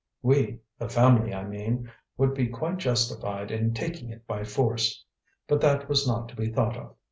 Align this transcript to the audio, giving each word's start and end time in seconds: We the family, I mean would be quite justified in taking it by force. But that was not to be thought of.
We 0.23 0.61
the 0.79 0.89
family, 0.89 1.31
I 1.31 1.43
mean 1.43 1.91
would 2.17 2.33
be 2.33 2.47
quite 2.47 2.77
justified 2.77 3.51
in 3.51 3.71
taking 3.75 4.09
it 4.09 4.25
by 4.25 4.43
force. 4.43 5.05
But 5.47 5.61
that 5.61 5.87
was 5.87 6.07
not 6.07 6.27
to 6.29 6.35
be 6.35 6.49
thought 6.51 6.75
of. 6.75 6.95